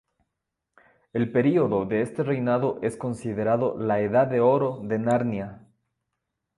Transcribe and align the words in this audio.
El 1.13 1.31
período 1.31 1.85
de 1.85 2.01
este 2.01 2.23
reinado 2.23 2.79
es 2.81 2.97
considerado 2.97 3.77
la 3.77 3.99
"Edad 3.99 4.25
de 4.25 4.39
Oro 4.39 4.79
de 4.83 4.97
Narnia". 4.97 5.67